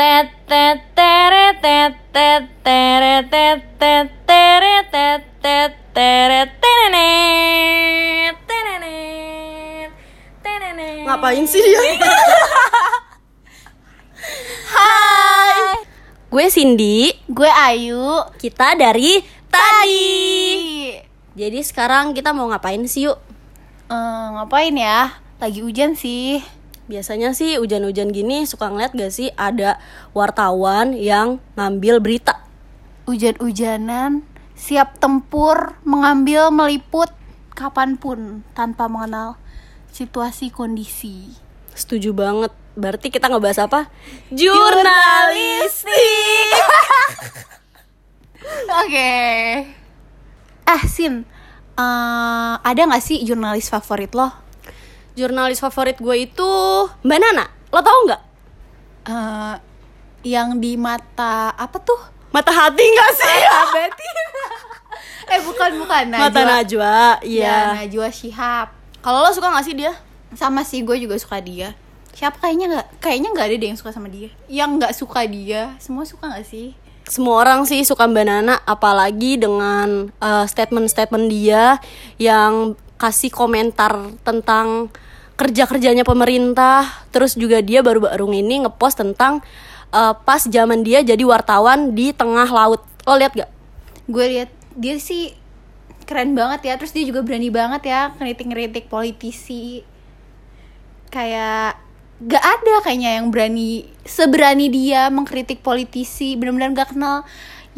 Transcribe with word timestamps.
tet 0.00 0.32
tet 0.48 0.80
teret 0.96 1.60
tet 1.60 1.92
tet 2.08 2.48
teret 2.64 3.28
tet 3.28 3.60
tet 3.76 4.08
teret 4.24 4.88
tet 4.88 5.22
tet 5.44 5.72
teret 5.92 6.50
tenenet 6.56 8.32
tenenet 8.48 9.92
tenenet 10.40 11.04
Ngapain 11.04 11.44
sih 11.44 11.60
dia? 11.60 11.80
Hai. 14.72 15.84
Gue 16.32 16.48
Cindy. 16.48 17.12
Gue 17.28 17.52
Ayu. 17.52 18.24
Kita 18.40 18.72
dari 18.80 19.20
tadi. 19.52 20.96
Jadi 21.36 21.60
sekarang 21.60 22.16
kita 22.16 22.32
mau 22.32 22.48
ngapain 22.48 22.80
sih 22.88 23.04
yuk? 23.04 23.20
Eh, 23.92 24.26
ngapain 24.32 24.72
ya? 24.72 25.20
Lagi 25.36 25.60
hujan 25.60 25.92
sih. 25.92 26.40
Biasanya 26.90 27.30
sih 27.38 27.54
hujan-hujan 27.54 28.10
gini 28.10 28.42
suka 28.50 28.66
ngeliat 28.66 28.98
gak 28.98 29.14
sih 29.14 29.30
ada 29.38 29.78
wartawan 30.10 30.90
yang 30.90 31.38
ngambil 31.54 32.02
berita. 32.02 32.42
Hujan-hujanan, 33.06 34.26
siap 34.58 34.98
tempur, 34.98 35.78
mengambil, 35.86 36.50
meliput 36.50 37.14
kapan 37.54 37.94
pun 37.94 38.42
tanpa 38.58 38.90
mengenal 38.90 39.38
situasi 39.94 40.50
kondisi. 40.50 41.30
Setuju 41.78 42.10
banget. 42.10 42.50
Berarti 42.74 43.14
kita 43.14 43.30
ngebahas 43.30 43.70
apa? 43.70 43.86
Jurnalistik. 44.34 45.94
Oke. 48.82 49.14
Eh, 50.66 50.82
Sin. 50.90 51.22
eh, 51.78 52.54
ada 52.58 52.80
gak 52.82 52.98
sih 52.98 53.22
jurnalis 53.22 53.70
favorit 53.70 54.10
lo? 54.10 54.49
Jurnalis 55.20 55.60
favorit 55.60 56.00
gue 56.00 56.16
itu 56.24 56.50
Mbak 57.04 57.18
Nana. 57.20 57.44
Lo 57.68 57.84
tau 57.84 57.98
nggak? 58.08 58.22
Eh, 59.04 59.54
yang 60.24 60.56
di 60.56 60.80
mata 60.80 61.52
apa 61.52 61.76
tuh? 61.76 62.00
Mata 62.32 62.48
hati 62.48 62.80
gak 62.80 63.12
sih? 63.20 63.40
Berarti 63.74 64.04
Eh 65.36 65.40
bukan 65.44 65.70
bukan 65.78 66.04
Mata 66.08 66.40
Najwa. 66.42 67.20
Ya, 67.20 67.26
Iya. 67.26 67.56
Najwa 67.84 68.08
Shihab. 68.08 68.68
Kalau 69.04 69.20
lo 69.20 69.30
suka 69.30 69.52
gak 69.52 69.66
sih 69.68 69.76
dia? 69.76 69.92
Sama 70.32 70.64
sih 70.64 70.80
gue 70.80 70.96
juga 70.96 71.20
suka 71.20 71.36
dia. 71.38 71.76
Siapa 72.10 72.42
kayaknya 72.42 72.66
nggak 72.68 72.86
kayaknya 72.98 73.28
nggak 73.32 73.46
ada 73.46 73.56
deh 73.56 73.68
yang 73.70 73.78
suka 73.78 73.90
sama 73.94 74.08
dia. 74.10 74.28
Yang 74.50 74.70
nggak 74.82 74.94
suka 74.98 75.20
dia, 75.30 75.62
semua 75.78 76.02
suka 76.02 76.26
nggak 76.26 76.46
sih? 76.46 76.74
Semua 77.06 77.42
orang 77.42 77.66
sih 77.66 77.82
suka 77.86 78.06
Mbak 78.06 78.24
Nana, 78.26 78.56
apalagi 78.66 79.38
dengan 79.38 80.10
uh, 80.18 80.44
statement-statement 80.46 81.26
dia 81.30 81.78
yang 82.18 82.74
kasih 83.00 83.30
komentar 83.32 83.94
tentang 84.26 84.90
kerja-kerjanya 85.40 86.04
pemerintah. 86.04 86.84
Terus 87.08 87.32
juga 87.32 87.64
dia 87.64 87.80
baru-baru 87.80 88.28
ini 88.36 88.68
ngepost 88.68 89.00
tentang 89.00 89.40
uh, 89.88 90.12
pas 90.12 90.44
zaman 90.44 90.84
dia 90.84 91.00
jadi 91.00 91.24
wartawan 91.24 91.96
di 91.96 92.12
tengah 92.12 92.44
laut. 92.44 92.84
Lo 93.08 93.16
lihat 93.16 93.32
gak? 93.32 93.50
Gue 94.04 94.26
lihat 94.28 94.52
dia 94.76 95.00
sih 95.00 95.32
keren 96.04 96.36
banget 96.36 96.68
ya. 96.68 96.74
Terus 96.76 96.92
dia 96.92 97.08
juga 97.08 97.24
berani 97.24 97.48
banget 97.48 97.88
ya 97.88 98.12
ngeritik-ngeritik 98.20 98.92
politisi. 98.92 99.80
Kayak 101.08 101.80
gak 102.20 102.44
ada 102.44 102.74
kayaknya 102.84 103.16
yang 103.16 103.32
berani 103.32 103.88
seberani 104.04 104.68
dia 104.68 105.08
mengkritik 105.08 105.64
politisi. 105.64 106.36
Benar-benar 106.36 106.76
gak 106.76 106.92
kenal 106.92 107.24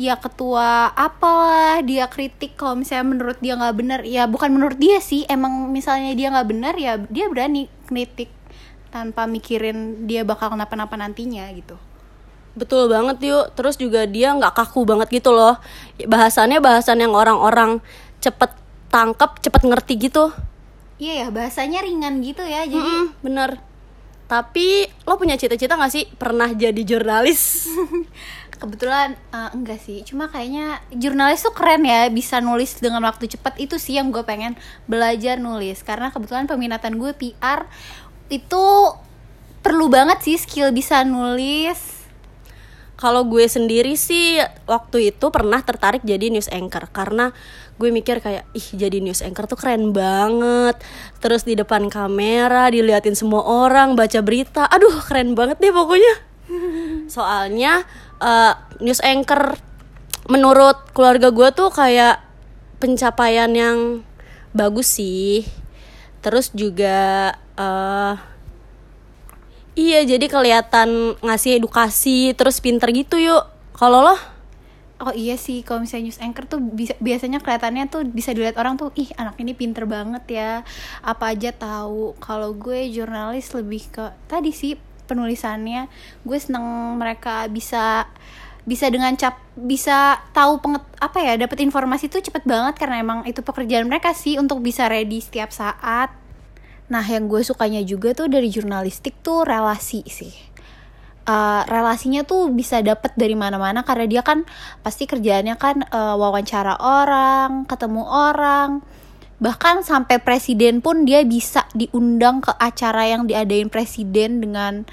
ya 0.01 0.17
ketua 0.17 0.89
apalah 0.97 1.85
dia 1.85 2.09
kritik 2.09 2.57
kalau 2.57 2.81
misalnya 2.81 3.12
menurut 3.12 3.39
dia 3.45 3.55
nggak 3.61 3.77
benar 3.77 4.01
ya 4.09 4.25
bukan 4.25 4.48
menurut 4.57 4.81
dia 4.81 4.98
sih 5.05 5.29
emang 5.29 5.69
misalnya 5.69 6.17
dia 6.17 6.33
nggak 6.33 6.48
benar 6.48 6.75
ya 6.81 6.97
dia 7.12 7.29
berani 7.29 7.69
kritik 7.85 8.33
tanpa 8.89 9.29
mikirin 9.29 10.09
dia 10.09 10.25
bakal 10.25 10.53
kenapa-napa 10.53 10.97
nantinya 10.97 11.48
gitu 11.53 11.77
Betul 12.53 12.93
banget 12.93 13.17
yuk. 13.25 13.57
Terus 13.57 13.81
juga 13.81 14.05
dia 14.05 14.37
nggak 14.37 14.53
kaku 14.53 14.85
banget 14.85 15.09
gitu 15.09 15.33
loh. 15.33 15.57
Bahasannya 16.05 16.61
bahasan 16.61 17.01
yang 17.01 17.17
orang-orang 17.17 17.81
cepet 18.20 18.53
tangkep, 18.93 19.41
cepet 19.41 19.63
ngerti 19.65 19.95
gitu. 19.97 20.29
iya 21.03 21.27
ya 21.27 21.29
bahasanya 21.35 21.83
ringan 21.83 22.23
gitu 22.23 22.47
ya 22.47 22.63
jadi 22.63 22.79
Mm-mm, 22.79 23.24
bener. 23.27 23.59
Tapi 24.30 24.86
lo 25.09 25.19
punya 25.19 25.35
cita-cita 25.35 25.74
gak 25.74 25.91
sih 25.91 26.05
pernah 26.14 26.47
jadi 26.53 26.79
jurnalis? 26.86 27.67
kebetulan 28.62 29.18
eh, 29.34 29.50
enggak 29.50 29.83
sih 29.83 30.06
cuma 30.06 30.30
kayaknya 30.30 30.78
jurnalis 30.95 31.42
tuh 31.42 31.50
keren 31.50 31.83
ya 31.83 32.06
bisa 32.06 32.39
nulis 32.39 32.78
dengan 32.78 33.02
waktu 33.02 33.27
cepat 33.27 33.58
itu 33.58 33.74
sih 33.83 33.98
yang 33.98 34.14
gue 34.14 34.23
pengen 34.23 34.55
belajar 34.86 35.42
nulis 35.42 35.83
karena 35.83 36.14
kebetulan 36.14 36.46
peminatan 36.46 36.95
gue 36.95 37.11
PR 37.18 37.67
itu 38.30 38.64
perlu 39.67 39.90
banget 39.90 40.23
sih 40.23 40.39
skill 40.39 40.70
bisa 40.70 41.02
nulis 41.02 42.00
Kalau 43.02 43.27
gue 43.27 43.50
sendiri 43.50 43.98
sih 43.98 44.39
waktu 44.70 45.11
itu 45.11 45.27
pernah 45.34 45.58
tertarik 45.58 46.06
jadi 46.06 46.30
news 46.30 46.46
anchor 46.46 46.86
karena 46.86 47.34
gue 47.74 47.90
mikir 47.90 48.23
kayak 48.23 48.46
ih 48.55 48.68
jadi 48.79 49.02
news 49.02 49.27
anchor 49.27 49.50
tuh 49.50 49.58
keren 49.58 49.90
banget. 49.90 50.79
Terus 51.18 51.42
di 51.42 51.58
depan 51.58 51.90
kamera 51.90 52.70
diliatin 52.70 53.18
semua 53.18 53.42
orang 53.42 53.98
baca 53.98 54.23
berita. 54.23 54.70
Aduh, 54.70 55.02
keren 55.02 55.34
banget 55.34 55.58
deh 55.58 55.74
pokoknya. 55.74 56.14
Soalnya 57.14 57.83
eh, 58.23 58.55
news 58.79 59.03
anchor 59.03 59.59
menurut 60.31 60.95
keluarga 60.95 61.35
gue 61.35 61.49
tuh 61.51 61.69
kayak 61.75 62.23
pencapaian 62.79 63.51
yang 63.51 64.07
bagus 64.55 64.97
sih. 64.97 65.45
Terus 66.23 66.55
juga 66.55 67.35
eh 67.59 68.15
Iya, 69.73 70.05
jadi 70.05 70.29
kelihatan 70.29 71.17
ngasih 71.25 71.57
edukasi 71.57 72.37
terus 72.37 72.61
pinter 72.61 72.93
gitu 72.93 73.17
yuk. 73.17 73.49
Kalau 73.73 74.05
lo? 74.05 74.17
oh 75.03 75.13
iya 75.13 75.35
sih 75.35 75.67
kalau 75.67 75.83
misalnya 75.83 76.09
news 76.09 76.23
anchor 76.23 76.47
tuh 76.47 76.63
biasanya 77.03 77.43
kelihatannya 77.43 77.91
tuh 77.91 78.07
bisa 78.07 78.31
dilihat 78.31 78.55
orang 78.55 78.79
tuh 78.79 78.95
ih 78.95 79.11
anak 79.19 79.35
ini 79.43 79.53
pinter 79.53 79.83
banget 79.83 80.25
ya 80.31 80.51
apa 81.03 81.35
aja 81.35 81.51
tahu 81.51 82.15
kalau 82.23 82.55
gue 82.55 82.87
jurnalis 82.87 83.51
lebih 83.51 83.83
ke 83.91 84.15
tadi 84.31 84.55
sih 84.55 84.79
penulisannya 85.12 85.92
gue 86.24 86.39
seneng 86.40 86.96
mereka 86.96 87.45
bisa 87.52 88.08
bisa 88.62 88.86
dengan 88.89 89.12
cap 89.18 89.42
bisa 89.58 90.23
tahu 90.30 90.62
penget 90.62 90.83
apa 91.02 91.18
ya 91.18 91.34
dapat 91.34 91.67
informasi 91.67 92.06
tuh 92.06 92.23
cepet 92.23 92.46
banget 92.46 92.78
karena 92.78 93.02
emang 93.02 93.27
itu 93.27 93.42
pekerjaan 93.42 93.90
mereka 93.90 94.14
sih 94.14 94.39
untuk 94.39 94.62
bisa 94.62 94.86
ready 94.86 95.18
setiap 95.18 95.50
saat. 95.50 96.14
Nah 96.86 97.02
yang 97.02 97.27
gue 97.27 97.42
sukanya 97.42 97.83
juga 97.83 98.14
tuh 98.14 98.30
dari 98.30 98.48
jurnalistik 98.48 99.18
tuh 99.20 99.42
relasi 99.42 100.06
sih. 100.06 100.30
Uh, 101.23 101.62
relasinya 101.70 102.27
tuh 102.27 102.50
bisa 102.50 102.83
dapet 102.83 103.14
dari 103.14 103.39
mana-mana 103.39 103.86
karena 103.86 104.11
dia 104.11 104.23
kan 104.27 104.42
pasti 104.83 105.06
kerjaannya 105.06 105.55
kan 105.55 105.86
uh, 105.90 106.18
wawancara 106.18 106.83
orang, 106.83 107.62
ketemu 107.70 108.02
orang, 108.02 108.83
bahkan 109.42 109.83
sampai 109.83 110.23
presiden 110.23 110.79
pun 110.79 111.03
dia 111.03 111.27
bisa 111.27 111.67
diundang 111.75 112.39
ke 112.39 112.55
acara 112.63 113.11
yang 113.11 113.27
diadain 113.27 113.67
presiden 113.67 114.39
dengan 114.39 114.86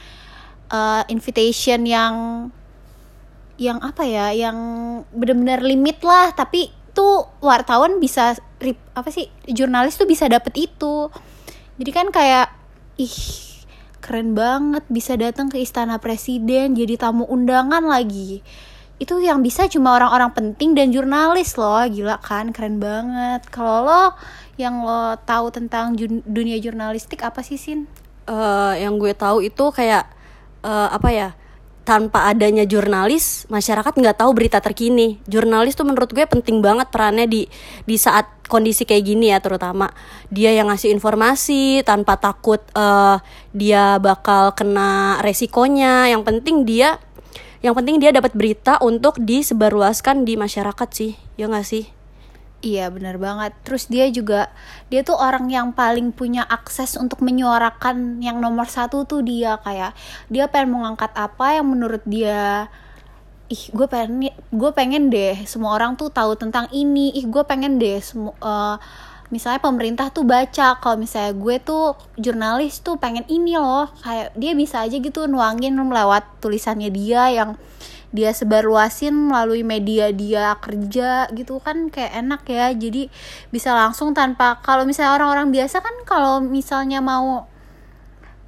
uh, 0.74 1.06
invitation 1.06 1.86
yang 1.86 2.16
yang 3.62 3.78
apa 3.84 4.08
ya, 4.08 4.34
yang 4.34 4.58
benar-benar 5.14 5.62
limit 5.62 6.02
lah, 6.02 6.34
tapi 6.34 6.74
tuh 6.96 7.30
wartawan 7.46 8.02
bisa 8.02 8.34
apa 8.98 9.10
sih 9.14 9.30
jurnalis 9.46 10.00
tuh 10.00 10.10
bisa 10.10 10.26
dapet 10.26 10.72
itu, 10.72 11.12
jadi 11.78 11.92
kan 11.94 12.08
kayak 12.10 12.50
ih 12.98 13.16
keren 14.00 14.34
banget 14.34 14.84
bisa 14.90 15.14
datang 15.20 15.52
ke 15.52 15.60
istana 15.60 16.00
presiden 16.00 16.74
jadi 16.74 16.96
tamu 16.98 17.28
undangan 17.28 17.84
lagi 17.84 18.42
itu 19.00 19.16
yang 19.24 19.40
bisa 19.40 19.66
cuma 19.72 19.96
orang-orang 19.96 20.32
penting 20.36 20.76
dan 20.76 20.92
jurnalis 20.92 21.56
loh 21.56 21.82
gila 21.88 22.20
kan 22.20 22.52
keren 22.52 22.84
banget 22.84 23.48
kalau 23.48 23.88
lo 23.88 24.04
yang 24.60 24.84
lo 24.84 25.16
tahu 25.24 25.56
tentang 25.56 25.96
dunia 26.28 26.60
jurnalistik 26.60 27.24
apa 27.24 27.40
sih 27.40 27.56
sin 27.56 27.88
Eh, 28.30 28.74
yang 28.86 29.02
gue 29.02 29.18
tahu 29.18 29.42
itu 29.42 29.66
kayak 29.74 30.06
eh, 30.62 30.90
apa 30.94 31.10
ya? 31.10 31.30
Tanpa 31.82 32.30
adanya 32.30 32.70
jurnalis, 32.70 33.50
masyarakat 33.50 33.90
nggak 33.98 34.22
tahu 34.22 34.32
berita 34.38 34.62
terkini. 34.62 35.18
Jurnalis 35.26 35.74
tuh 35.74 35.90
menurut 35.90 36.14
gue 36.14 36.30
penting 36.30 36.62
banget 36.62 36.94
perannya 36.94 37.26
di 37.26 37.50
di 37.90 37.98
saat 37.98 38.30
kondisi 38.46 38.86
kayak 38.86 39.02
gini 39.10 39.34
ya, 39.34 39.42
terutama 39.42 39.90
dia 40.30 40.54
yang 40.54 40.70
ngasih 40.70 40.94
informasi 40.94 41.82
tanpa 41.82 42.22
takut 42.22 42.62
eh, 42.78 43.18
dia 43.58 43.98
bakal 43.98 44.54
kena 44.54 45.18
resikonya. 45.26 46.14
Yang 46.14 46.22
penting 46.30 46.56
dia 46.70 47.02
yang 47.60 47.76
penting 47.76 48.00
dia 48.00 48.16
dapat 48.16 48.32
berita 48.36 48.80
untuk 48.80 49.20
disebarluaskan 49.20 50.24
di 50.24 50.40
masyarakat 50.40 50.90
sih, 50.92 51.14
ya 51.36 51.52
nggak 51.52 51.68
sih? 51.68 51.92
Iya 52.60 52.92
benar 52.92 53.16
banget. 53.16 53.56
Terus 53.64 53.88
dia 53.88 54.12
juga 54.12 54.52
dia 54.92 55.00
tuh 55.04 55.16
orang 55.16 55.48
yang 55.48 55.72
paling 55.72 56.12
punya 56.12 56.44
akses 56.44 57.00
untuk 57.00 57.24
menyuarakan 57.24 58.20
yang 58.20 58.44
nomor 58.44 58.68
satu 58.68 59.08
tuh 59.08 59.24
dia 59.24 59.56
kayak 59.64 59.96
dia 60.28 60.52
pengen 60.52 60.76
mengangkat 60.76 61.12
apa 61.16 61.56
yang 61.56 61.72
menurut 61.72 62.04
dia 62.04 62.68
ih 63.50 63.64
gue 63.74 63.88
pengen 63.90 64.30
gue 64.54 64.72
pengen 64.78 65.10
deh 65.10 65.34
semua 65.50 65.74
orang 65.74 65.98
tuh 65.98 66.14
tahu 66.14 66.38
tentang 66.38 66.70
ini 66.70 67.10
ih 67.18 67.26
gue 67.26 67.42
pengen 67.48 67.82
deh 67.82 67.98
semua 67.98 68.78
misalnya 69.30 69.62
pemerintah 69.62 70.10
tuh 70.10 70.26
baca 70.26 70.78
kalau 70.82 70.98
misalnya 70.98 71.38
gue 71.38 71.56
tuh 71.62 71.94
jurnalis 72.18 72.82
tuh 72.82 72.98
pengen 72.98 73.26
ini 73.30 73.58
loh 73.58 73.90
kayak 74.02 74.34
dia 74.34 74.58
bisa 74.58 74.82
aja 74.82 74.98
gitu 74.98 75.30
nuangin 75.30 75.78
lewat 75.78 76.42
tulisannya 76.42 76.90
dia 76.90 77.30
yang 77.30 77.58
dia 78.10 78.34
sebarluasin 78.34 79.14
melalui 79.14 79.62
media 79.62 80.10
dia 80.10 80.58
kerja 80.58 81.30
gitu 81.30 81.62
kan 81.62 81.94
kayak 81.94 82.26
enak 82.26 82.42
ya. 82.50 82.74
Jadi 82.74 83.08
bisa 83.54 83.74
langsung 83.78 84.18
tanpa 84.18 84.58
kalau 84.66 84.84
misalnya 84.86 85.14
orang-orang 85.22 85.54
biasa 85.54 85.78
kan 85.82 85.94
kalau 86.10 86.42
misalnya 86.42 87.06
mau 87.06 87.46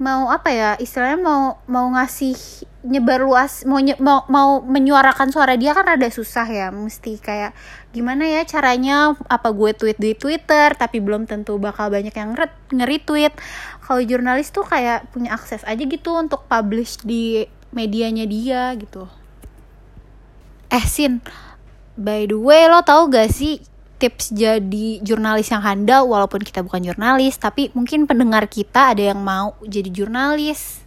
mau 0.01 0.33
apa 0.33 0.50
ya 0.50 0.69
istilahnya 0.81 1.21
mau 1.21 1.62
mau 1.69 1.86
ngasih 1.94 2.33
nyebar 2.81 3.21
luas 3.21 3.62
mau 3.69 3.77
nye- 3.77 4.01
mau 4.01 4.25
mau 4.25 4.57
menyuarakan 4.65 5.30
suara 5.30 5.53
dia 5.53 5.77
kan 5.77 5.86
rada 5.86 6.09
susah 6.09 6.50
ya 6.50 6.74
mesti 6.74 7.21
kayak 7.21 7.53
gimana 7.94 8.25
ya 8.25 8.42
caranya 8.42 9.13
apa 9.30 9.53
gue 9.53 9.77
tweet 9.77 10.01
di 10.01 10.18
Twitter 10.18 10.74
tapi 10.74 10.98
belum 10.98 11.30
tentu 11.30 11.62
bakal 11.62 11.94
banyak 11.94 12.18
yang 12.18 12.33
nge- 12.33 12.74
nge-retweet. 12.74 13.38
Kalau 13.86 14.01
jurnalis 14.01 14.50
tuh 14.50 14.65
kayak 14.65 15.13
punya 15.13 15.38
akses 15.38 15.62
aja 15.69 15.83
gitu 15.86 16.18
untuk 16.18 16.50
publish 16.50 16.98
di 17.06 17.45
medianya 17.69 18.25
dia 18.25 18.74
gitu. 18.81 19.06
Eh 20.74 20.86
Sin 20.89 21.21
by 21.94 22.25
the 22.25 22.39
way 22.39 22.65
lo 22.65 22.81
tau 22.81 23.06
gak 23.06 23.30
sih 23.30 23.62
tips 24.01 24.33
jadi 24.33 24.98
jurnalis 25.06 25.53
yang 25.53 25.62
handal 25.62 26.09
walaupun 26.09 26.42
kita 26.42 26.65
bukan 26.65 26.81
jurnalis 26.81 27.38
tapi 27.38 27.69
mungkin 27.77 28.09
pendengar 28.09 28.50
kita 28.50 28.98
ada 28.98 29.13
yang 29.13 29.21
mau 29.21 29.53
jadi 29.62 29.94
jurnalis 29.94 30.81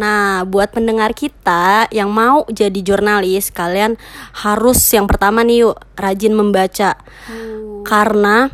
Nah, 0.00 0.48
buat 0.48 0.72
pendengar 0.72 1.12
kita 1.12 1.90
yang 1.92 2.08
mau 2.08 2.48
jadi 2.48 2.80
jurnalis, 2.80 3.52
kalian 3.52 4.00
harus 4.32 4.80
yang 4.96 5.04
pertama 5.04 5.44
nih 5.44 5.68
yuk 5.68 5.76
rajin 5.98 6.32
membaca. 6.32 6.96
Karena 7.84 8.48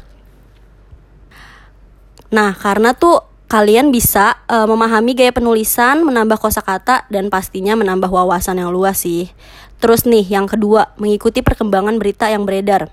Nah, 2.26 2.58
karena 2.58 2.90
tuh 2.90 3.22
kalian 3.46 3.94
bisa 3.94 4.42
eh, 4.50 4.66
memahami 4.66 5.14
gaya 5.14 5.30
penulisan, 5.30 6.02
menambah 6.02 6.42
kosakata 6.42 7.06
dan 7.06 7.30
pastinya 7.30 7.78
menambah 7.78 8.10
wawasan 8.10 8.58
yang 8.58 8.74
luas 8.74 9.06
sih. 9.06 9.30
Terus 9.78 10.02
nih, 10.02 10.26
yang 10.26 10.50
kedua, 10.50 10.90
mengikuti 10.98 11.46
perkembangan 11.46 12.02
berita 12.02 12.26
yang 12.26 12.42
beredar. 12.42 12.90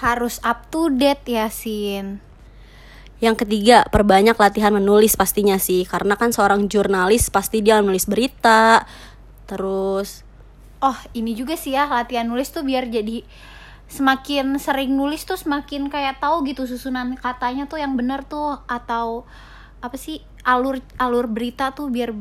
Harus 0.00 0.42
up 0.42 0.66
to 0.70 0.90
date 0.90 1.22
ya 1.28 1.46
Sin 1.52 2.18
Yang 3.22 3.46
ketiga, 3.46 3.86
perbanyak 3.88 4.34
latihan 4.36 4.74
menulis 4.74 5.14
pastinya 5.16 5.56
sih, 5.56 5.86
karena 5.86 6.18
kan 6.18 6.34
seorang 6.34 6.66
jurnalis 6.66 7.30
pasti 7.30 7.62
dia 7.64 7.80
menulis 7.80 8.10
berita, 8.10 8.84
terus 9.46 10.26
oh 10.84 10.98
ini 11.16 11.32
juga 11.32 11.56
sih 11.56 11.72
ya 11.72 11.88
latihan 11.88 12.28
nulis 12.28 12.52
tuh 12.52 12.60
biar 12.60 12.84
jadi 12.92 13.24
semakin 13.88 14.60
sering 14.60 14.92
nulis 14.92 15.24
tuh 15.24 15.40
semakin 15.40 15.88
kayak 15.88 16.20
tahu 16.20 16.44
gitu 16.44 16.68
susunan 16.68 17.16
katanya 17.16 17.64
tuh 17.64 17.80
yang 17.80 17.96
bener 17.96 18.26
tuh. 18.28 18.60
Atau 18.68 19.24
apa 19.80 19.96
sih 19.96 20.20
alur 20.44 20.80
alur 21.00 21.24
berita 21.24 21.72
tuh 21.72 21.88
biar 21.88 22.12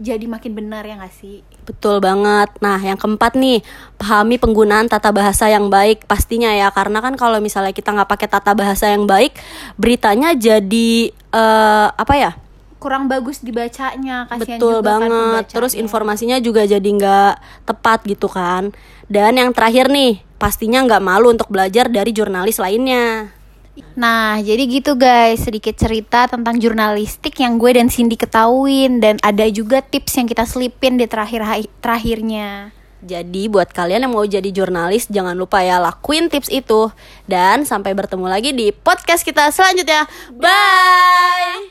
jadi 0.00 0.24
makin 0.24 0.56
benar 0.56 0.84
ya 0.88 0.96
gak 0.96 1.12
sih 1.12 1.44
betul 1.68 2.00
banget. 2.00 2.48
Nah, 2.64 2.80
yang 2.80 2.96
keempat 2.96 3.36
nih, 3.36 3.60
pahami 4.00 4.40
penggunaan 4.40 4.88
tata 4.88 5.12
bahasa 5.12 5.52
yang 5.52 5.68
baik 5.68 6.08
pastinya 6.08 6.48
ya, 6.48 6.72
karena 6.72 7.04
kan 7.04 7.12
kalau 7.20 7.36
misalnya 7.44 7.76
kita 7.76 7.92
nggak 7.92 8.08
pakai 8.08 8.28
tata 8.32 8.56
bahasa 8.56 8.88
yang 8.88 9.04
baik, 9.04 9.36
beritanya 9.76 10.32
jadi 10.32 11.12
eh, 11.12 11.88
apa 11.92 12.16
ya? 12.16 12.32
kurang 12.78 13.10
bagus 13.10 13.42
dibacanya 13.42 14.30
kasihan 14.30 14.54
betul 14.54 14.78
juga 14.78 15.02
kan 15.02 15.10
banget. 15.10 15.44
Terus 15.50 15.74
pembacanya. 15.74 15.82
informasinya 15.82 16.36
juga 16.38 16.62
jadi 16.62 16.88
nggak 16.88 17.32
tepat 17.66 17.98
gitu 18.06 18.30
kan. 18.30 18.70
Dan 19.10 19.34
yang 19.34 19.50
terakhir 19.50 19.90
nih, 19.90 20.22
pastinya 20.38 20.86
nggak 20.86 21.02
malu 21.02 21.34
untuk 21.34 21.50
belajar 21.50 21.90
dari 21.90 22.14
jurnalis 22.14 22.62
lainnya. 22.62 23.34
Nah, 23.98 24.38
jadi 24.38 24.62
gitu 24.70 24.94
guys, 24.94 25.42
sedikit 25.42 25.74
cerita 25.74 26.30
tentang 26.30 26.56
jurnalistik 26.62 27.34
yang 27.42 27.58
gue 27.58 27.74
dan 27.74 27.90
Cindy 27.90 28.14
ketahuin 28.14 29.02
dan 29.02 29.18
ada 29.26 29.44
juga 29.50 29.82
tips 29.82 30.22
yang 30.22 30.26
kita 30.30 30.46
selipin 30.46 30.96
di 30.96 31.10
terakhir 31.10 31.42
terakhirnya. 31.82 32.70
Jadi 32.98 33.46
buat 33.46 33.70
kalian 33.70 34.10
yang 34.10 34.12
mau 34.14 34.26
jadi 34.26 34.50
jurnalis 34.50 35.06
jangan 35.06 35.38
lupa 35.38 35.62
ya 35.62 35.78
lakuin 35.78 36.26
tips 36.26 36.50
itu 36.50 36.90
dan 37.30 37.62
sampai 37.62 37.94
bertemu 37.94 38.26
lagi 38.26 38.50
di 38.50 38.74
podcast 38.74 39.22
kita 39.22 39.54
selanjutnya. 39.54 40.10
Bye. 40.34 41.70